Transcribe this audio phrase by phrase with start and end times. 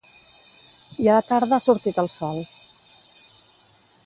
[1.03, 2.43] I a la tarda ha sortit el sol